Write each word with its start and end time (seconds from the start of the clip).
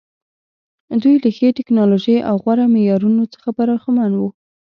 دوی 1.01 1.15
له 1.23 1.29
ښې 1.37 1.49
ټکنالوژۍ 1.57 2.17
او 2.29 2.35
غوره 2.43 2.65
معیارونو 2.73 3.23
څخه 3.33 3.47
برخمن 3.57 4.11
وو. 4.15 4.29